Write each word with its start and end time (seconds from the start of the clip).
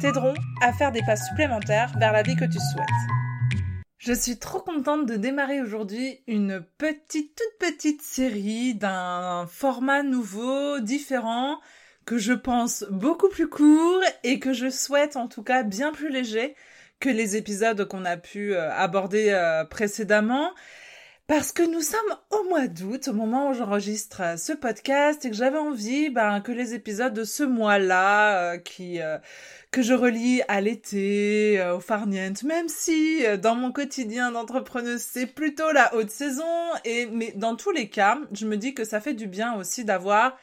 t'aideront 0.00 0.34
à 0.62 0.72
faire 0.72 0.92
des 0.92 1.02
pas 1.02 1.16
supplémentaires 1.16 1.92
vers 1.98 2.12
la 2.12 2.22
vie 2.22 2.34
que 2.34 2.46
tu 2.46 2.58
souhaites. 2.58 2.86
Je 3.98 4.14
suis 4.14 4.38
trop 4.38 4.60
contente 4.60 5.04
de 5.04 5.16
démarrer 5.16 5.60
aujourd'hui 5.60 6.20
une 6.26 6.64
petite, 6.78 7.36
toute 7.36 7.68
petite 7.68 8.00
série 8.00 8.74
d'un 8.74 9.46
format 9.46 10.02
nouveau, 10.02 10.80
différent, 10.80 11.58
que 12.06 12.16
je 12.16 12.32
pense 12.32 12.86
beaucoup 12.90 13.28
plus 13.28 13.48
court 13.48 14.02
et 14.24 14.38
que 14.38 14.54
je 14.54 14.70
souhaite 14.70 15.16
en 15.16 15.28
tout 15.28 15.42
cas 15.42 15.64
bien 15.64 15.92
plus 15.92 16.10
léger 16.10 16.56
que 16.98 17.10
les 17.10 17.36
épisodes 17.36 17.86
qu'on 17.86 18.06
a 18.06 18.16
pu 18.16 18.54
euh, 18.54 18.72
aborder 18.72 19.30
euh, 19.30 19.64
précédemment. 19.64 20.50
Parce 21.30 21.52
que 21.52 21.62
nous 21.62 21.80
sommes 21.80 22.16
au 22.30 22.48
mois 22.48 22.66
d'août, 22.66 23.06
au 23.06 23.12
moment 23.12 23.50
où 23.50 23.54
j'enregistre 23.54 24.20
euh, 24.20 24.36
ce 24.36 24.52
podcast, 24.52 25.24
et 25.24 25.30
que 25.30 25.36
j'avais 25.36 25.58
envie 25.58 26.10
ben, 26.10 26.40
que 26.40 26.50
les 26.50 26.74
épisodes 26.74 27.14
de 27.14 27.22
ce 27.22 27.44
mois-là, 27.44 28.58
qui 28.58 28.98
que 29.70 29.80
je 29.80 29.94
relis 29.94 30.42
à 30.48 30.60
l'été, 30.60 31.64
au 31.72 31.78
farniente, 31.78 32.42
même 32.42 32.68
si 32.68 33.22
dans 33.40 33.54
mon 33.54 33.70
quotidien 33.70 34.32
d'entrepreneuse 34.32 35.02
c'est 35.02 35.26
plutôt 35.26 35.70
la 35.70 35.94
haute 35.94 36.10
saison, 36.10 36.42
et 36.84 37.06
mais 37.06 37.32
dans 37.36 37.54
tous 37.54 37.70
les 37.70 37.88
cas, 37.88 38.18
je 38.32 38.44
me 38.44 38.56
dis 38.56 38.74
que 38.74 38.82
ça 38.82 39.00
fait 39.00 39.14
du 39.14 39.28
bien 39.28 39.54
aussi 39.54 39.84
d'avoir 39.84 40.36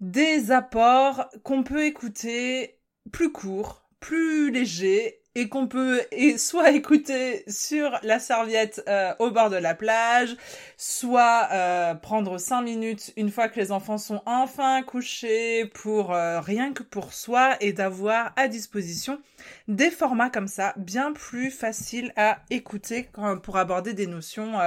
des 0.00 0.52
apports 0.52 1.30
qu'on 1.42 1.64
peut 1.64 1.84
écouter 1.84 2.78
plus 3.10 3.32
courts, 3.32 3.82
plus 3.98 4.52
légers 4.52 5.21
et 5.34 5.48
qu'on 5.48 5.66
peut 5.66 6.02
soit 6.36 6.70
écouter 6.72 7.44
sur 7.48 7.98
la 8.02 8.18
serviette 8.18 8.82
euh, 8.88 9.14
au 9.18 9.30
bord 9.30 9.50
de 9.50 9.56
la 9.56 9.74
plage, 9.74 10.36
soit 10.76 11.48
euh, 11.52 11.94
prendre 11.94 12.38
cinq 12.38 12.62
minutes 12.62 13.12
une 13.16 13.30
fois 13.30 13.48
que 13.48 13.58
les 13.58 13.72
enfants 13.72 13.98
sont 13.98 14.22
enfin 14.26 14.82
couchés 14.82 15.66
pour 15.66 16.12
euh, 16.12 16.40
rien 16.40 16.72
que 16.72 16.82
pour 16.82 17.12
soi 17.12 17.56
et 17.60 17.72
d'avoir 17.72 18.32
à 18.36 18.48
disposition 18.48 19.20
des 19.68 19.90
formats 19.90 20.30
comme 20.30 20.48
ça 20.48 20.74
bien 20.76 21.12
plus 21.12 21.50
faciles 21.50 22.12
à 22.16 22.38
écouter 22.50 23.08
pour 23.42 23.56
aborder 23.56 23.92
des 23.92 24.06
notions 24.06 24.58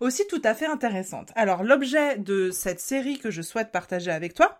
aussi 0.00 0.26
tout 0.26 0.40
à 0.44 0.54
fait 0.54 0.66
intéressantes. 0.66 1.30
Alors 1.36 1.62
l'objet 1.62 2.18
de 2.18 2.50
cette 2.50 2.80
série 2.80 3.18
que 3.18 3.30
je 3.30 3.42
souhaite 3.42 3.70
partager 3.70 4.10
avec 4.10 4.34
toi, 4.34 4.58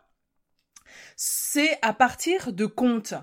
c'est 1.16 1.78
à 1.82 1.92
partir 1.92 2.52
de 2.52 2.66
contes 2.66 3.14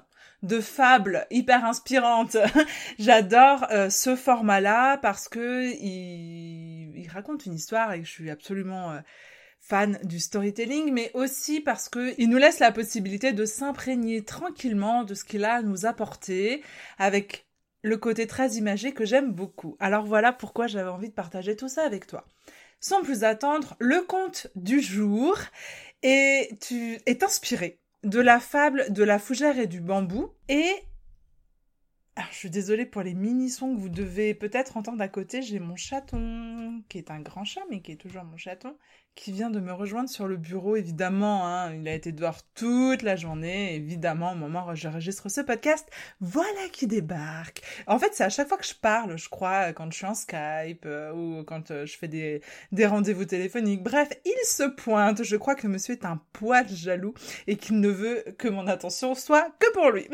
de 0.44 0.60
fables 0.60 1.26
hyper 1.32 1.66
inspirantes. 1.66 2.38
J'adore 3.00 3.66
euh, 3.72 3.90
ce 3.90 4.16
format-là 4.16 4.98
parce 4.98 5.28
que 5.30 5.74
il, 5.82 7.08
raconte 7.10 7.46
une 7.46 7.54
histoire 7.54 7.94
et 7.94 8.04
je 8.04 8.10
suis 8.10 8.30
absolument 8.30 8.92
euh, 8.92 9.00
fan 9.60 10.00
du 10.04 10.20
storytelling, 10.20 10.92
mais 10.92 11.12
aussi 11.14 11.62
parce 11.62 11.90
que 11.90 12.14
il 12.18 12.30
nous 12.30 12.38
laisse 12.38 12.60
la 12.60 12.72
possibilité 12.72 13.34
de 13.34 13.46
s'imprégner 13.46 14.24
tranquillement 14.24 15.04
de 15.04 15.14
ce 15.14 15.24
qu'il 15.24 15.46
a 15.46 15.56
à 15.56 15.62
nous 15.62 15.86
apporter 15.86 16.64
avec 16.98 17.48
le 17.84 17.98
côté 17.98 18.26
très 18.28 18.54
imagé 18.54 18.94
que 18.94 19.06
j'aime 19.06 19.32
beaucoup. 19.32 19.78
Alors 19.80 20.06
voilà 20.06 20.34
pourquoi 20.34 20.68
j'avais 20.68 20.90
envie 20.90 21.10
de 21.10 21.14
partager 21.14 21.56
tout 21.56 21.68
ça 21.70 21.84
avec 21.84 22.08
toi. 22.08 22.26
Sans 22.80 23.02
plus 23.02 23.24
attendre, 23.24 23.76
le 23.80 24.02
conte 24.02 24.48
du 24.56 24.82
jour 24.82 25.38
est, 26.02 26.60
tu, 26.62 26.98
est 27.06 27.24
inspiré 27.24 27.83
de 28.04 28.20
la 28.20 28.40
fable 28.40 28.92
de 28.92 29.04
la 29.04 29.20
fougère 29.20 29.58
et 29.58 29.68
du 29.68 29.82
bambou. 29.82 30.32
Et 30.50 30.72
alors, 32.16 32.30
je 32.32 32.38
suis 32.38 32.50
désolée 32.52 32.86
pour 32.86 33.02
les 33.02 33.16
mini-sons 33.16 33.76
que 33.76 33.80
vous 33.80 33.90
devez 33.90 34.36
peut-être 34.36 34.78
entendre 34.78 35.02
à 35.02 35.08
côté. 35.08 35.42
J'ai 35.42 35.60
mon 35.60 35.76
chaton, 35.76 36.63
qui 36.90 36.98
est 36.98 37.12
un 37.12 37.20
grand 37.20 37.46
chat, 37.46 37.62
mais 37.70 37.82
qui 37.82 37.92
est 37.92 37.98
toujours 37.98 38.24
mon 38.24 38.38
chaton, 38.38 38.76
qui 39.16 39.32
vient 39.32 39.50
de 39.50 39.60
me 39.60 39.72
rejoindre 39.72 40.10
sur 40.10 40.28
le 40.28 40.38
bureau, 40.38 40.76
évidemment. 40.76 41.48
Hein, 41.48 41.76
il 41.76 41.88
a 41.88 41.94
été 41.94 42.12
dehors 42.12 42.42
toute 42.56 43.04
la 43.04 43.16
journée, 43.16 43.76
évidemment, 43.76 44.32
au 44.32 44.36
moment 44.36 44.68
où 44.68 44.76
j'enregistre 44.76 45.30
ce 45.30 45.42
podcast. 45.42 45.88
Voilà 46.20 46.70
qui 46.72 46.88
débarque. 46.88 47.62
En 47.88 48.00
fait, 48.00 48.10
c'est 48.14 48.24
à 48.24 48.30
chaque 48.30 48.48
fois 48.48 48.58
que 48.58 48.66
je 48.66 48.74
parle, 48.74 49.18
je 49.18 49.30
crois, 49.30 49.72
quand 49.74 49.92
je 49.92 49.98
suis 49.98 50.06
en 50.06 50.16
Skype 50.16 50.86
euh, 50.86 51.14
ou 51.14 51.44
quand 51.44 51.72
euh, 51.72 51.86
je 51.86 51.98
fais 51.98 52.08
des, 52.08 52.42
des 52.72 52.86
rendez-vous 52.86 53.26
téléphoniques. 53.26 53.84
Bref, 53.84 54.10
il 54.26 54.46
se 54.46 54.64
pointe. 54.64 55.24
Je 55.24 55.36
crois 55.36 55.56
que 55.56 55.68
monsieur 55.68 55.94
est 55.94 56.06
un 56.06 56.20
poil 56.34 56.68
jaloux 56.68 57.14
et 57.48 57.58
qu'il 57.58 57.80
ne 57.80 57.90
veut 57.90 58.24
que 58.38 58.48
mon 58.48 58.68
attention 58.68 59.14
soit 59.16 59.52
que 59.60 59.72
pour 59.74 59.92
lui. 59.92 60.08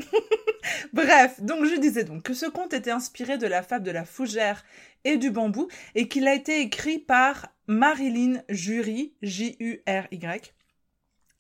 Bref, 0.93 1.41
donc 1.41 1.65
je 1.65 1.79
disais 1.79 2.03
donc 2.03 2.23
que 2.23 2.33
ce 2.33 2.45
conte 2.45 2.73
était 2.73 2.91
inspiré 2.91 3.37
de 3.37 3.47
la 3.47 3.63
fable 3.63 3.85
de 3.85 3.91
la 3.91 4.03
fougère 4.03 4.63
et 5.03 5.17
du 5.17 5.31
bambou 5.31 5.67
et 5.95 6.07
qu'il 6.07 6.27
a 6.27 6.33
été 6.33 6.61
écrit 6.61 6.99
par 6.99 7.47
Marilyn 7.67 8.41
Jury, 8.49 9.13
J-U-R-Y, 9.21 10.53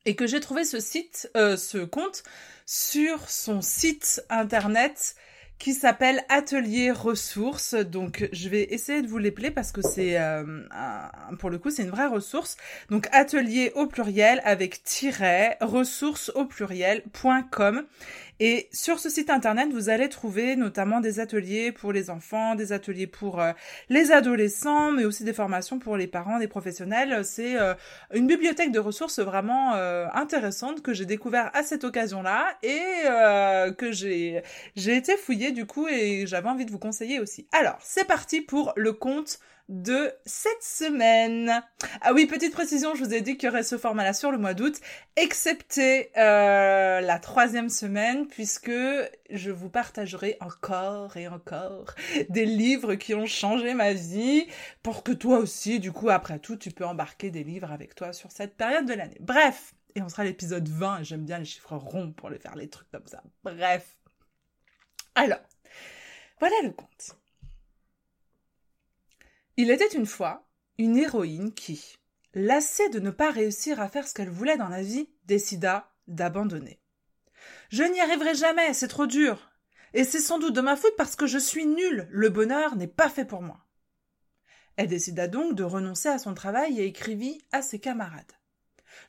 et 0.05 0.15
que 0.15 0.27
j'ai 0.27 0.39
trouvé 0.39 0.63
ce 0.63 0.79
site, 0.79 1.29
euh, 1.35 1.57
ce 1.57 1.79
compte 1.79 2.23
sur 2.65 3.29
son 3.29 3.61
site 3.61 4.23
internet 4.29 5.15
qui 5.59 5.73
s'appelle 5.73 6.23
Atelier 6.29 6.89
Ressources. 6.89 7.75
Donc, 7.75 8.29
je 8.31 8.47
vais 8.47 8.63
essayer 8.71 9.01
de 9.01 9.07
vous 9.07 9.17
l'épeler 9.17 9.51
parce 9.51 9.73
que 9.73 9.81
c'est, 9.81 10.17
euh, 10.17 10.63
pour 11.37 11.49
le 11.49 11.57
coup, 11.59 11.69
c'est 11.69 11.83
une 11.83 11.89
vraie 11.89 12.07
ressource. 12.07 12.55
Donc, 12.89 13.07
atelier 13.11 13.73
au 13.75 13.85
pluriel 13.85 14.41
avec 14.45 14.83
tiret, 14.83 15.57
ressources 15.59 16.31
au 16.33 16.45
pluriel.com. 16.45 17.85
Et 18.41 18.69
sur 18.71 18.99
ce 18.99 19.09
site 19.09 19.29
internet, 19.29 19.69
vous 19.73 19.89
allez 19.89 20.07
trouver 20.07 20.55
notamment 20.55 21.01
des 21.01 21.19
ateliers 21.19 21.73
pour 21.73 21.91
les 21.91 22.09
enfants, 22.09 22.55
des 22.55 22.71
ateliers 22.71 23.05
pour 23.07 23.41
euh, 23.41 23.51
les 23.89 24.13
adolescents, 24.13 24.91
mais 24.93 25.03
aussi 25.03 25.25
des 25.25 25.33
formations 25.33 25.77
pour 25.77 25.97
les 25.97 26.07
parents, 26.07 26.39
des 26.39 26.47
professionnels. 26.47 27.25
C'est 27.25 27.59
euh, 27.59 27.73
une 28.13 28.27
bibliothèque 28.27 28.71
de 28.71 28.79
ressources 28.79 29.19
vraiment 29.19 29.73
euh, 29.75 30.07
intéressante 30.13 30.81
que 30.81 30.93
j'ai 30.93 31.05
découvert 31.05 31.51
à 31.53 31.63
cette 31.63 31.83
occasion-là 31.83 32.45
et 32.63 32.79
que 33.77 33.91
j'ai 33.91 34.41
j'ai 34.75 34.95
été 34.95 35.17
fouillée 35.17 35.51
du 35.51 35.65
coup 35.65 35.87
et 35.87 36.25
j'avais 36.25 36.47
envie 36.47 36.65
de 36.65 36.71
vous 36.71 36.79
conseiller 36.79 37.19
aussi. 37.19 37.47
Alors, 37.51 37.77
c'est 37.81 38.05
parti 38.05 38.41
pour 38.41 38.71
le 38.75 38.93
compte 38.93 39.39
de 39.69 40.11
cette 40.25 40.63
semaine. 40.63 41.63
Ah 42.01 42.11
oui, 42.13 42.25
petite 42.25 42.51
précision, 42.51 42.95
je 42.95 43.03
vous 43.03 43.13
ai 43.13 43.21
dit 43.21 43.37
qu'il 43.37 43.47
y 43.47 43.51
aurait 43.51 43.63
ce 43.63 43.77
format-là 43.77 44.13
sur 44.13 44.31
le 44.31 44.39
mois 44.39 44.55
d'août, 44.55 44.75
excepté 45.15 46.11
euh, 46.17 46.99
la 47.01 47.19
troisième 47.19 47.69
semaine, 47.69 48.27
puisque 48.27 48.71
je 49.29 49.51
vous 49.51 49.69
partagerai 49.69 50.37
encore 50.41 51.15
et 51.17 51.27
encore 51.27 51.93
des 52.29 52.45
livres 52.45 52.95
qui 52.95 53.13
ont 53.13 53.27
changé 53.27 53.75
ma 53.75 53.93
vie, 53.93 54.47
pour 54.81 55.03
que 55.03 55.11
toi 55.11 55.37
aussi, 55.37 55.79
du 55.79 55.91
coup, 55.91 56.09
après 56.09 56.39
tout, 56.39 56.57
tu 56.57 56.71
peux 56.71 56.85
embarquer 56.85 57.29
des 57.29 57.43
livres 57.43 57.71
avec 57.71 57.93
toi 57.93 58.11
sur 58.11 58.31
cette 58.31 58.57
période 58.57 58.87
de 58.87 58.93
l'année. 58.93 59.17
Bref, 59.19 59.75
et 59.95 60.01
on 60.01 60.09
sera 60.09 60.23
à 60.23 60.25
l'épisode 60.25 60.67
20, 60.67 61.03
j'aime 61.03 61.25
bien 61.25 61.37
les 61.37 61.45
chiffres 61.45 61.75
ronds 61.75 62.11
pour 62.11 62.31
les 62.31 62.39
faire 62.39 62.55
les 62.55 62.69
trucs 62.69 62.89
comme 62.89 63.07
ça. 63.07 63.21
Bref. 63.43 63.99
Alors, 65.13 65.39
voilà 66.39 66.55
le 66.63 66.71
compte. 66.71 67.18
Il 69.61 69.71
était 69.71 69.93
une 69.93 70.05
fois 70.05 70.47
une 70.77 70.95
héroïne 70.95 71.53
qui, 71.53 71.97
lassée 72.33 72.87
de 72.87 73.01
ne 73.01 73.09
pas 73.09 73.29
réussir 73.29 73.81
à 73.81 73.89
faire 73.89 74.07
ce 74.07 74.13
qu'elle 74.13 74.29
voulait 74.29 74.55
dans 74.55 74.69
la 74.69 74.81
vie, 74.81 75.09
décida 75.25 75.91
d'abandonner. 76.07 76.79
Je 77.69 77.83
n'y 77.83 77.99
arriverai 77.99 78.35
jamais, 78.35 78.73
c'est 78.73 78.87
trop 78.87 79.05
dur. 79.05 79.51
Et 79.93 80.05
c'est 80.05 80.21
sans 80.21 80.39
doute 80.39 80.55
de 80.55 80.61
ma 80.61 80.77
faute 80.77 80.95
parce 80.95 81.17
que 81.17 81.27
je 81.27 81.37
suis 81.37 81.65
nulle, 81.65 82.07
le 82.09 82.29
bonheur 82.29 82.77
n'est 82.77 82.87
pas 82.87 83.09
fait 83.09 83.25
pour 83.25 83.41
moi. 83.41 83.65
Elle 84.77 84.87
décida 84.87 85.27
donc 85.27 85.55
de 85.55 85.63
renoncer 85.65 86.07
à 86.07 86.19
son 86.19 86.33
travail 86.33 86.79
et 86.79 86.85
écrivit 86.85 87.41
à 87.51 87.61
ses 87.61 87.81
camarades. 87.81 88.31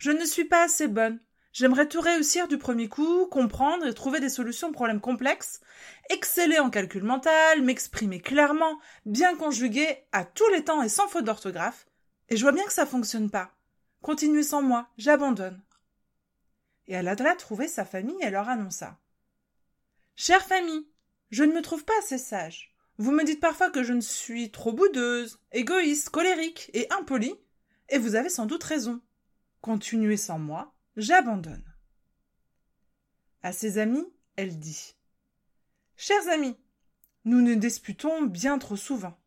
Je 0.01 0.11
ne 0.11 0.25
suis 0.25 0.47
pas 0.47 0.65
assez 0.65 0.89
bonne, 0.89 1.21
J'aimerais 1.53 1.89
tout 1.89 2.01
réussir 2.01 2.47
du 2.47 2.59
premier 2.59 2.89
coup, 2.89 3.27
comprendre 3.27 3.87
et 3.87 3.95
trouver 3.95 4.21
des 4.21 4.29
solutions 4.29 4.69
aux 4.69 4.73
problèmes 4.73 5.01
complexes, 5.01 5.61
exceller 6.09 6.61
en 6.61 6.71
calcul 6.71 7.03
mental, 7.03 7.63
m'exprimer 7.63 8.21
clairement, 8.21 8.79
bien 9.05 9.37
conjuguer 9.37 10.05
à 10.13 10.25
tous 10.25 10.49
les 10.51 10.65
temps 10.65 10.83
et 10.83 10.89
sans 10.89 11.09
faute 11.09 11.25
d'orthographe. 11.25 11.87
Et 12.29 12.37
je 12.37 12.43
vois 12.43 12.53
bien 12.53 12.65
que 12.65 12.73
ça 12.73 12.87
fonctionne 12.87 13.31
pas. 13.31 13.53
Continuez 14.01 14.45
sans 14.45 14.63
moi, 14.63 14.89
j'abandonne. 14.97 15.61
Et 16.87 16.95
elle 16.95 17.09
alla 17.09 17.35
trouver 17.35 17.67
sa 17.67 17.85
famille 17.85 18.17
et 18.21 18.31
leur 18.31 18.49
annonça. 18.49 18.99
Chère 20.15 20.47
famille, 20.47 20.87
je 21.31 21.43
ne 21.43 21.53
me 21.53 21.63
trouve 21.63 21.85
pas 21.85 21.99
assez 21.99 22.19
sage. 22.19 22.75
Vous 22.99 23.11
me 23.11 23.25
dites 23.25 23.41
parfois 23.41 23.71
que 23.71 23.83
je 23.83 23.93
ne 23.93 24.01
suis 24.01 24.51
trop 24.51 24.73
boudeuse, 24.73 25.41
égoïste, 25.53 26.11
colérique 26.11 26.71
et 26.75 26.87
impolie, 26.93 27.35
et 27.89 27.99
vous 27.99 28.15
avez 28.15 28.29
sans 28.29 28.47
doute 28.47 28.63
raison. 28.63 29.01
Continuez 29.63 30.17
sans 30.17 30.39
moi, 30.39 30.75
J'abandonne. 31.01 31.65
À 33.43 33.53
ses 33.53 33.79
amis, 33.79 34.05
elle 34.37 34.59
dit 34.59 34.97
Chers 35.97 36.29
amis, 36.29 36.59
nous 37.25 37.41
nous 37.41 37.55
disputons 37.55 38.21
bien 38.27 38.59
trop 38.59 38.77
souvent. 38.77 39.19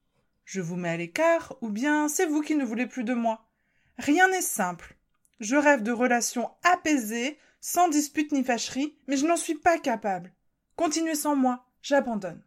Je 0.46 0.62
vous 0.62 0.76
mets 0.76 0.90
à 0.90 0.98
l'écart, 0.98 1.56
ou 1.62 1.70
bien 1.70 2.10
c'est 2.10 2.28
vous 2.28 2.42
qui 2.42 2.54
ne 2.54 2.64
voulez 2.64 2.86
plus 2.86 3.04
de 3.04 3.16
moi. 3.16 3.50
Rien 3.98 4.28
n'est 4.28 4.44
simple. 4.44 4.98
Je 5.40 5.56
rêve 5.56 5.82
de 5.82 5.92
relations 5.92 6.52
apaisées, 6.62 7.40
sans 7.60 7.90
dispute 7.90 8.34
ni 8.34 8.44
fâcherie, 8.44 8.96
mais 9.08 9.18
je 9.18 9.26
n'en 9.26 9.36
suis 9.36 9.58
pas 9.58 9.80
capable. 9.80 10.32
Continuez 10.76 11.16
sans 11.16 11.36
moi, 11.36 11.66
j'abandonne. 11.82 12.44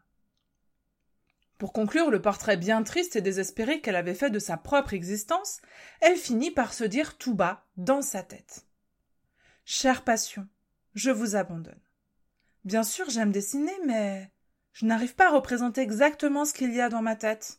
Pour 1.58 1.72
conclure 1.72 2.12
le 2.12 2.22
portrait 2.22 2.58
bien 2.58 2.84
triste 2.84 3.16
et 3.16 3.22
désespéré 3.22 3.80
qu'elle 3.80 3.96
avait 3.96 4.14
fait 4.14 4.30
de 4.30 4.38
sa 4.38 4.56
propre 4.56 4.94
existence, 4.94 5.60
elle 6.00 6.16
finit 6.16 6.52
par 6.52 6.72
se 6.72 6.84
dire 6.84 7.18
tout 7.18 7.34
bas, 7.34 7.66
dans 7.76 8.02
sa 8.02 8.22
tête. 8.22 8.66
Chère 9.68 10.04
passion, 10.04 10.46
je 10.94 11.10
vous 11.10 11.34
abandonne. 11.34 11.80
Bien 12.64 12.84
sûr, 12.84 13.10
j'aime 13.10 13.32
dessiner, 13.32 13.74
mais 13.84 14.30
je 14.72 14.86
n'arrive 14.86 15.16
pas 15.16 15.26
à 15.26 15.32
représenter 15.32 15.80
exactement 15.80 16.44
ce 16.44 16.54
qu'il 16.54 16.72
y 16.72 16.80
a 16.80 16.88
dans 16.88 17.02
ma 17.02 17.16
tête. 17.16 17.58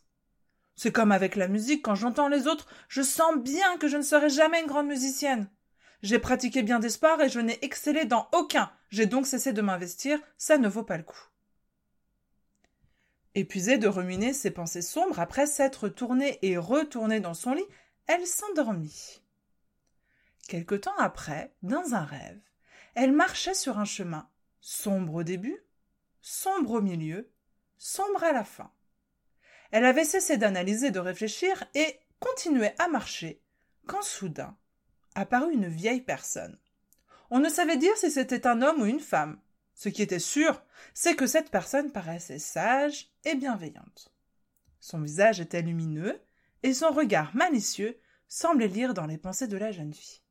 C'est 0.74 0.90
comme 0.90 1.12
avec 1.12 1.36
la 1.36 1.48
musique, 1.48 1.84
quand 1.84 1.94
j'entends 1.94 2.28
les 2.28 2.46
autres, 2.46 2.66
je 2.88 3.02
sens 3.02 3.36
bien 3.36 3.76
que 3.76 3.88
je 3.88 3.98
ne 3.98 4.02
serai 4.02 4.30
jamais 4.30 4.62
une 4.62 4.68
grande 4.68 4.86
musicienne. 4.86 5.50
J'ai 6.02 6.18
pratiqué 6.18 6.62
bien 6.62 6.78
des 6.78 6.88
sports 6.88 7.20
et 7.20 7.28
je 7.28 7.40
n'ai 7.40 7.62
excellé 7.62 8.06
dans 8.06 8.26
aucun. 8.32 8.72
J'ai 8.88 9.04
donc 9.04 9.26
cessé 9.26 9.52
de 9.52 9.60
m'investir, 9.60 10.18
ça 10.38 10.56
ne 10.56 10.66
vaut 10.66 10.84
pas 10.84 10.96
le 10.96 11.04
coup. 11.04 11.28
Épuisée 13.34 13.76
de 13.76 13.86
ruminer 13.86 14.32
ses 14.32 14.50
pensées 14.50 14.80
sombres 14.80 15.20
après 15.20 15.46
s'être 15.46 15.90
tournée 15.90 16.38
et 16.40 16.56
retournée 16.56 17.20
dans 17.20 17.34
son 17.34 17.52
lit, 17.52 17.68
elle 18.06 18.26
s'endormit. 18.26 19.20
Quelque 20.48 20.74
temps 20.74 20.96
après, 20.96 21.54
dans 21.62 21.94
un 21.94 22.04
rêve, 22.04 22.40
elle 22.94 23.12
marchait 23.12 23.52
sur 23.52 23.78
un 23.78 23.84
chemin, 23.84 24.30
sombre 24.62 25.16
au 25.16 25.22
début, 25.22 25.62
sombre 26.22 26.72
au 26.72 26.80
milieu, 26.80 27.30
sombre 27.76 28.24
à 28.24 28.32
la 28.32 28.44
fin. 28.44 28.72
Elle 29.72 29.84
avait 29.84 30.06
cessé 30.06 30.38
d'analyser, 30.38 30.90
de 30.90 31.00
réfléchir 31.00 31.64
et 31.74 32.00
continuait 32.18 32.74
à 32.78 32.88
marcher, 32.88 33.42
quand 33.86 34.00
soudain 34.00 34.56
apparut 35.14 35.52
une 35.52 35.68
vieille 35.68 36.00
personne. 36.00 36.58
On 37.28 37.40
ne 37.40 37.50
savait 37.50 37.76
dire 37.76 37.96
si 37.98 38.10
c'était 38.10 38.46
un 38.46 38.62
homme 38.62 38.80
ou 38.80 38.86
une 38.86 39.00
femme. 39.00 39.38
Ce 39.74 39.90
qui 39.90 40.00
était 40.00 40.18
sûr, 40.18 40.62
c'est 40.94 41.14
que 41.14 41.26
cette 41.26 41.50
personne 41.50 41.92
paraissait 41.92 42.38
sage 42.38 43.10
et 43.26 43.34
bienveillante. 43.34 44.14
Son 44.80 45.02
visage 45.02 45.40
était 45.40 45.60
lumineux, 45.60 46.18
et 46.62 46.72
son 46.72 46.88
regard 46.88 47.36
malicieux 47.36 48.00
semblait 48.28 48.66
lire 48.66 48.94
dans 48.94 49.06
les 49.06 49.18
pensées 49.18 49.46
de 49.46 49.58
la 49.58 49.72
jeune 49.72 49.92
fille. 49.92 50.22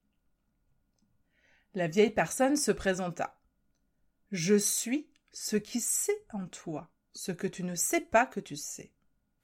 La 1.73 1.87
vieille 1.87 2.11
personne 2.11 2.55
se 2.55 2.71
présenta. 2.71 3.39
Je 4.31 4.55
suis 4.55 5.09
ce 5.31 5.55
qui 5.55 5.79
sait 5.79 6.25
en 6.33 6.47
toi, 6.47 6.89
ce 7.13 7.31
que 7.31 7.47
tu 7.47 7.63
ne 7.63 7.75
sais 7.75 8.01
pas 8.01 8.25
que 8.25 8.39
tu 8.39 8.55
sais. 8.55 8.91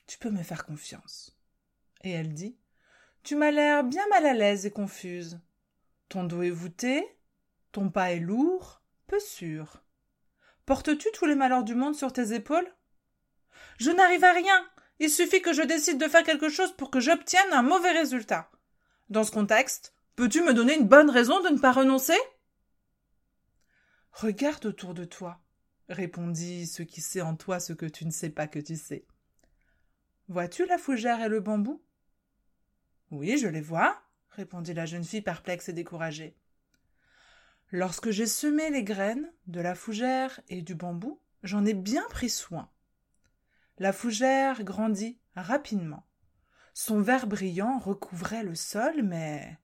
Tu 0.07 0.17
peux 0.17 0.29
me 0.29 0.43
faire 0.43 0.65
confiance. 0.65 1.37
Et 2.01 2.11
elle 2.11 2.33
dit 2.33 2.57
tu 3.23 3.37
m'as 3.37 3.51
l'air 3.51 3.85
bien 3.85 4.05
mal 4.09 4.25
à 4.25 4.33
l'aise 4.33 4.65
et 4.65 4.71
confuse. 4.71 5.39
Ton 6.09 6.25
dos 6.25 6.41
est 6.41 6.49
voûté, 6.49 7.07
ton 7.71 7.89
pas 7.89 8.11
est 8.11 8.19
lourd, 8.19 8.81
peu 9.07 9.19
sûr. 9.19 9.81
Portes-tu 10.65 11.07
tous 11.13 11.25
les 11.25 11.35
malheurs 11.35 11.63
du 11.63 11.73
monde 11.73 11.95
sur 11.95 12.11
tes 12.11 12.33
épaules? 12.33 12.69
Je 13.77 13.91
n'arrive 13.91 14.25
à 14.25 14.33
rien. 14.33 14.69
Il 14.99 15.09
suffit 15.09 15.41
que 15.41 15.53
je 15.53 15.61
décide 15.61 15.97
de 15.99 16.07
faire 16.09 16.23
quelque 16.23 16.49
chose 16.49 16.75
pour 16.75 16.91
que 16.91 16.99
j'obtienne 16.99 17.53
un 17.53 17.61
mauvais 17.61 17.93
résultat. 17.93 18.51
Dans 19.09 19.23
ce 19.23 19.31
contexte, 19.31 19.95
peux-tu 20.15 20.41
me 20.41 20.53
donner 20.53 20.75
une 20.75 20.87
bonne 20.87 21.09
raison 21.09 21.41
de 21.41 21.49
ne 21.49 21.59
pas 21.59 21.71
renoncer? 21.71 22.17
Regarde 24.11 24.65
autour 24.65 24.93
de 24.93 25.05
toi, 25.05 25.41
répondit 25.89 26.67
ce 26.67 26.83
qui 26.83 27.01
sait 27.01 27.21
en 27.21 27.35
toi 27.35 27.59
ce 27.59 27.73
que 27.73 27.85
tu 27.85 28.05
ne 28.05 28.11
sais 28.11 28.29
pas 28.29 28.47
que 28.47 28.59
tu 28.59 28.75
sais. 28.75 29.05
Vois-tu 30.27 30.65
la 30.65 30.77
fougère 30.77 31.21
et 31.21 31.29
le 31.29 31.39
bambou? 31.39 31.83
Oui, 33.11 33.37
je 33.37 33.47
les 33.47 33.61
vois, 33.61 34.01
répondit 34.29 34.73
la 34.73 34.85
jeune 34.85 35.03
fille 35.03 35.21
perplexe 35.21 35.69
et 35.69 35.73
découragée. 35.73 36.35
Lorsque 37.71 38.11
j'ai 38.11 38.27
semé 38.27 38.69
les 38.69 38.83
graines 38.83 39.31
de 39.47 39.59
la 39.59 39.75
fougère 39.75 40.39
et 40.47 40.61
du 40.61 40.75
bambou, 40.75 41.19
j'en 41.41 41.65
ai 41.65 41.73
bien 41.73 42.05
pris 42.09 42.29
soin. 42.29 42.69
La 43.79 43.91
fougère 43.91 44.63
grandit 44.63 45.17
rapidement. 45.35 46.05
Son 46.75 47.01
vert 47.01 47.27
brillant 47.27 47.79
recouvrait 47.79 48.43
le 48.43 48.55
sol, 48.55 49.01
mais 49.03 49.57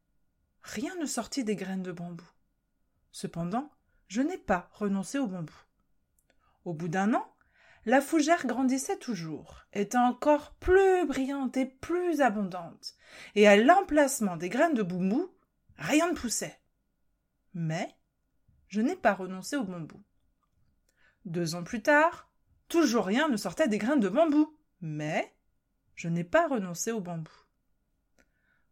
rien 0.63 0.95
ne 0.95 1.05
sortit 1.05 1.43
des 1.43 1.55
graines 1.55 1.83
de 1.83 1.91
bambou. 1.91 2.27
Cependant, 3.11 3.71
je 4.07 4.21
n'ai 4.21 4.37
pas 4.37 4.69
renoncé 4.73 5.19
au 5.19 5.27
bambou. 5.27 5.53
Au 6.65 6.73
bout 6.73 6.87
d'un 6.87 7.13
an, 7.13 7.33
la 7.85 8.01
fougère 8.01 8.45
grandissait 8.45 8.97
toujours, 8.97 9.65
étant 9.73 10.05
encore 10.05 10.53
plus 10.55 11.05
brillante 11.07 11.57
et 11.57 11.65
plus 11.65 12.21
abondante, 12.21 12.95
et 13.35 13.47
à 13.47 13.55
l'emplacement 13.55 14.37
des 14.37 14.49
graines 14.49 14.73
de 14.73 14.83
bambou, 14.83 15.33
rien 15.77 16.09
ne 16.09 16.15
poussait. 16.15 16.59
Mais 17.53 17.95
je 18.67 18.81
n'ai 18.81 18.95
pas 18.95 19.13
renoncé 19.13 19.55
au 19.55 19.63
bambou. 19.63 20.03
Deux 21.25 21.55
ans 21.55 21.63
plus 21.63 21.81
tard, 21.81 22.29
toujours 22.67 23.05
rien 23.05 23.27
ne 23.29 23.37
sortait 23.37 23.67
des 23.67 23.77
graines 23.77 23.99
de 23.99 24.09
bambou, 24.09 24.57
mais 24.81 25.33
je 25.95 26.07
n'ai 26.07 26.23
pas 26.23 26.47
renoncé 26.47 26.91
au 26.91 27.01
bambou. 27.01 27.31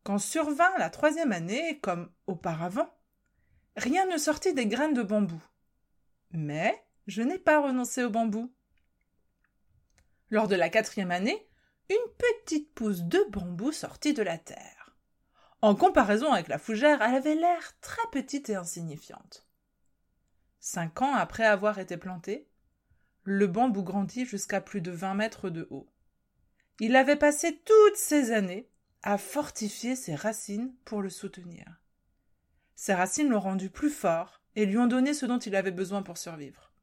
Quand 0.07 0.19
survint 0.19 0.71
la 0.77 0.89
troisième 0.89 1.33
année, 1.33 1.81
comme 1.81 2.09
auparavant, 2.27 2.89
rien 3.75 4.05
ne 4.05 4.15
sortit 4.15 4.53
des 4.53 4.65
graines 4.65 4.93
de 4.93 5.03
bambou. 5.03 5.43
Mais 6.31 6.81
je 7.07 7.21
n'ai 7.21 7.37
pas 7.37 7.59
renoncé 7.59 8.05
au 8.05 8.09
bambou. 8.09 8.49
Lors 10.29 10.47
de 10.47 10.55
la 10.55 10.69
quatrième 10.69 11.11
année, 11.11 11.49
une 11.89 12.13
petite 12.17 12.73
pousse 12.73 13.01
de 13.01 13.21
bambou 13.31 13.73
sortit 13.73 14.13
de 14.13 14.23
la 14.23 14.37
terre. 14.37 14.95
En 15.61 15.75
comparaison 15.75 16.31
avec 16.31 16.47
la 16.47 16.57
fougère, 16.57 17.01
elle 17.01 17.15
avait 17.15 17.35
l'air 17.35 17.77
très 17.81 18.07
petite 18.13 18.49
et 18.49 18.55
insignifiante. 18.55 19.45
Cinq 20.61 21.01
ans 21.01 21.15
après 21.15 21.45
avoir 21.45 21.79
été 21.79 21.97
planté, 21.97 22.47
le 23.23 23.45
bambou 23.45 23.83
grandit 23.83 24.25
jusqu'à 24.25 24.61
plus 24.61 24.79
de 24.79 24.91
vingt 24.91 25.15
mètres 25.15 25.49
de 25.49 25.67
haut. 25.69 25.91
Il 26.79 26.95
avait 26.95 27.17
passé 27.17 27.61
toutes 27.65 27.97
ces 27.97 28.31
années 28.31 28.71
à 29.07 29.17
fortifier 29.17 29.95
ses 29.95 30.15
racines 30.15 30.75
pour 30.83 31.01
le 31.01 31.09
soutenir. 31.09 31.79
Ses 32.75 32.93
racines 32.93 33.29
l'ont 33.29 33.39
rendu 33.39 33.69
plus 33.69 33.89
fort 33.89 34.41
et 34.57 34.65
lui 34.65 34.77
ont 34.77 34.85
donné 34.85 35.13
ce 35.13 35.25
dont 35.25 35.39
il 35.39 35.55
avait 35.55 35.71
besoin 35.71 36.03
pour 36.03 36.17
survivre. 36.17 36.73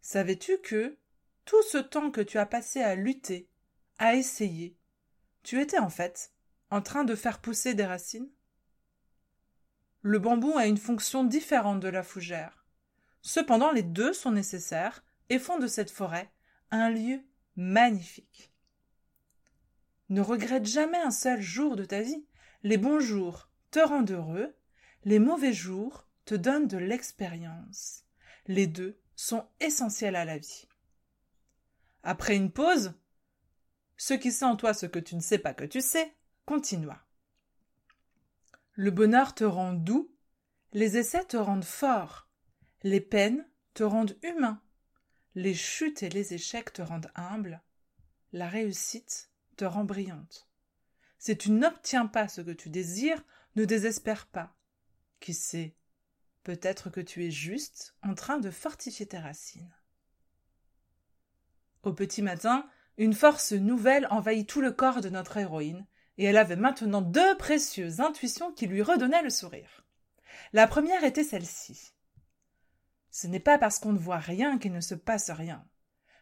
Savais-tu 0.00 0.56
que, 0.62 0.96
tout 1.44 1.62
ce 1.64 1.76
temps 1.76 2.10
que 2.10 2.22
tu 2.22 2.38
as 2.38 2.46
passé 2.46 2.80
à 2.80 2.94
lutter, 2.94 3.50
à 3.98 4.14
essayer, 4.14 4.74
tu 5.42 5.60
étais 5.60 5.78
en 5.78 5.90
fait 5.90 6.32
en 6.70 6.80
train 6.80 7.04
de 7.04 7.14
faire 7.14 7.40
pousser 7.42 7.74
des 7.74 7.84
racines? 7.84 8.30
Le 10.00 10.18
bambou 10.18 10.56
a 10.56 10.64
une 10.64 10.78
fonction 10.78 11.24
différente 11.24 11.80
de 11.80 11.88
la 11.88 12.02
fougère. 12.02 12.64
Cependant, 13.20 13.70
les 13.70 13.82
deux 13.82 14.14
sont 14.14 14.32
nécessaires 14.32 15.04
et 15.28 15.38
font 15.38 15.58
de 15.58 15.66
cette 15.66 15.90
forêt 15.90 16.32
un 16.70 16.88
lieu 16.88 17.20
magnifique. 17.54 18.50
Ne 20.10 20.20
regrette 20.20 20.66
jamais 20.66 20.98
un 20.98 21.12
seul 21.12 21.40
jour 21.40 21.76
de 21.76 21.84
ta 21.84 22.02
vie. 22.02 22.26
Les 22.64 22.76
bons 22.76 22.98
jours 22.98 23.48
te 23.70 23.78
rendent 23.78 24.10
heureux, 24.10 24.54
les 25.04 25.20
mauvais 25.20 25.52
jours 25.52 26.06
te 26.24 26.34
donnent 26.34 26.66
de 26.66 26.78
l'expérience. 26.78 28.04
Les 28.46 28.66
deux 28.66 28.98
sont 29.14 29.46
essentiels 29.60 30.16
à 30.16 30.24
la 30.24 30.38
vie. 30.38 30.66
Après 32.02 32.34
une 32.34 32.50
pause, 32.50 32.94
ce 33.96 34.14
qui 34.14 34.32
sait 34.32 34.44
en 34.44 34.56
toi 34.56 34.74
ce 34.74 34.86
que 34.86 34.98
tu 34.98 35.14
ne 35.14 35.20
sais 35.20 35.38
pas 35.38 35.54
que 35.54 35.64
tu 35.64 35.80
sais, 35.80 36.12
continua. 36.44 37.06
Le 38.72 38.90
bonheur 38.90 39.34
te 39.34 39.44
rend 39.44 39.74
doux, 39.74 40.10
les 40.72 40.96
essais 40.96 41.24
te 41.24 41.36
rendent 41.36 41.64
fort, 41.64 42.28
les 42.82 43.00
peines 43.00 43.46
te 43.74 43.84
rendent 43.84 44.18
humain, 44.22 44.60
les 45.36 45.54
chutes 45.54 46.02
et 46.02 46.08
les 46.08 46.34
échecs 46.34 46.72
te 46.72 46.82
rendent 46.82 47.12
humble, 47.14 47.62
la 48.32 48.48
réussite 48.48 49.29
te 49.60 49.64
rend 49.66 49.84
brillante. 49.84 50.48
Si 51.18 51.36
tu 51.36 51.50
n'obtiens 51.50 52.06
pas 52.06 52.28
ce 52.28 52.40
que 52.40 52.50
tu 52.50 52.70
désires, 52.70 53.22
ne 53.56 53.66
désespère 53.66 54.26
pas. 54.26 54.56
Qui 55.20 55.34
sait, 55.34 55.76
peut-être 56.44 56.88
que 56.88 57.02
tu 57.02 57.26
es 57.26 57.30
juste 57.30 57.94
en 58.02 58.14
train 58.14 58.38
de 58.38 58.50
fortifier 58.50 59.04
tes 59.04 59.18
racines. 59.18 59.74
Au 61.82 61.92
petit 61.92 62.22
matin, 62.22 62.66
une 62.96 63.12
force 63.12 63.52
nouvelle 63.52 64.06
envahit 64.08 64.48
tout 64.48 64.62
le 64.62 64.72
corps 64.72 65.02
de 65.02 65.10
notre 65.10 65.36
héroïne, 65.36 65.86
et 66.16 66.24
elle 66.24 66.38
avait 66.38 66.56
maintenant 66.56 67.02
deux 67.02 67.36
précieuses 67.36 68.00
intuitions 68.00 68.52
qui 68.52 68.66
lui 68.66 68.80
redonnaient 68.80 69.22
le 69.22 69.28
sourire. 69.28 69.84
La 70.54 70.66
première 70.66 71.04
était 71.04 71.24
celle-ci. 71.24 71.92
Ce 73.10 73.26
n'est 73.26 73.40
pas 73.40 73.58
parce 73.58 73.78
qu'on 73.78 73.92
ne 73.92 73.98
voit 73.98 74.16
rien 74.16 74.58
qu'il 74.58 74.72
ne 74.72 74.80
se 74.80 74.94
passe 74.94 75.30
rien. 75.30 75.68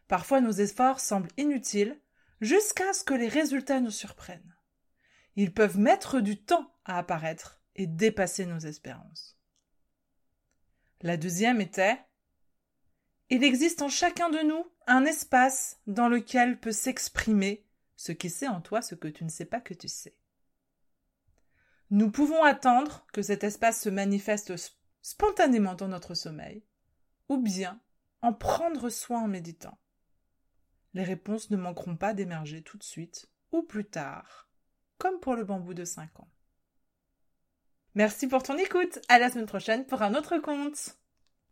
Parfois 0.08 0.40
nos 0.40 0.50
efforts 0.50 0.98
semblent 0.98 1.30
inutiles 1.36 2.00
jusqu'à 2.40 2.92
ce 2.92 3.04
que 3.04 3.14
les 3.14 3.28
résultats 3.28 3.80
nous 3.80 3.90
surprennent. 3.90 4.56
Ils 5.36 5.52
peuvent 5.52 5.78
mettre 5.78 6.20
du 6.20 6.42
temps 6.42 6.74
à 6.84 6.98
apparaître 6.98 7.60
et 7.76 7.86
dépasser 7.86 8.46
nos 8.46 8.58
espérances. 8.58 9.38
La 11.00 11.16
deuxième 11.16 11.60
était 11.60 11.98
Il 13.30 13.44
existe 13.44 13.82
en 13.82 13.88
chacun 13.88 14.30
de 14.30 14.40
nous 14.40 14.64
un 14.86 15.04
espace 15.04 15.78
dans 15.86 16.08
lequel 16.08 16.58
peut 16.58 16.72
s'exprimer 16.72 17.64
ce 17.96 18.12
qui 18.12 18.30
sait 18.30 18.48
en 18.48 18.60
toi 18.60 18.82
ce 18.82 18.94
que 18.94 19.08
tu 19.08 19.24
ne 19.24 19.28
sais 19.28 19.44
pas 19.44 19.60
que 19.60 19.74
tu 19.74 19.88
sais. 19.88 20.16
Nous 21.90 22.10
pouvons 22.10 22.42
attendre 22.42 23.06
que 23.12 23.22
cet 23.22 23.44
espace 23.44 23.80
se 23.80 23.88
manifeste 23.88 24.52
spontanément 25.00 25.74
dans 25.74 25.88
notre 25.88 26.14
sommeil, 26.14 26.64
ou 27.28 27.38
bien 27.38 27.80
en 28.20 28.32
prendre 28.32 28.90
soin 28.90 29.22
en 29.22 29.28
méditant. 29.28 29.78
Les 30.94 31.04
réponses 31.04 31.50
ne 31.50 31.56
manqueront 31.56 31.96
pas 31.96 32.14
d'émerger 32.14 32.62
tout 32.62 32.78
de 32.78 32.82
suite 32.82 33.28
ou 33.52 33.62
plus 33.62 33.84
tard, 33.84 34.48
comme 34.98 35.20
pour 35.20 35.34
le 35.34 35.44
bambou 35.44 35.74
de 35.74 35.84
5 35.84 36.20
ans. 36.20 36.28
Merci 37.94 38.28
pour 38.28 38.42
ton 38.42 38.56
écoute. 38.56 39.00
À 39.08 39.18
la 39.18 39.30
semaine 39.30 39.46
prochaine 39.46 39.86
pour 39.86 40.02
un 40.02 40.14
autre 40.14 40.38
conte. 40.38 40.96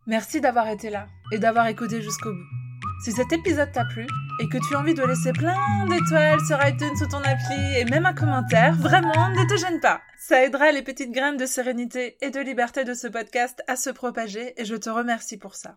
Merci 0.07 0.41
d'avoir 0.41 0.69
été 0.69 0.91
là 0.91 1.09
et 1.33 1.39
d'avoir 1.39 1.67
écouté 1.67 2.01
jusqu'au 2.01 2.33
bout. 2.33 2.67
Si 3.05 3.13
cet 3.13 3.33
épisode 3.33 3.73
t'a 3.73 3.85
plu 3.85 4.07
et 4.41 4.49
que 4.49 4.59
tu 4.59 4.75
as 4.75 4.79
envie 4.79 4.95
de 4.95 5.03
laisser 5.03 5.33
plein 5.33 5.87
d'étoiles 5.87 6.41
sur 6.47 6.59
iTunes 6.67 6.97
ou 7.01 7.07
ton 7.07 7.19
appli 7.19 7.79
et 7.79 7.85
même 7.85 8.07
un 8.07 8.15
commentaire, 8.15 8.75
vraiment, 8.75 9.29
ne 9.31 9.49
te 9.49 9.57
gêne 9.57 9.81
pas. 9.81 10.01
Ça 10.19 10.45
aidera 10.45 10.73
les 10.73 10.83
petites 10.83 11.13
graines 11.13 11.37
de 11.37 11.47
sérénité 11.47 12.17
et 12.21 12.31
de 12.31 12.41
liberté 12.41 12.85
de 12.85 12.95
ce 12.95 13.07
podcast 13.09 13.63
à 13.67 13.77
se 13.77 13.91
propager 13.91 14.61
et 14.61 14.65
je 14.65 14.77
te 14.77 14.89
remercie 14.89 15.37
pour 15.37 15.57
ça. 15.57 15.77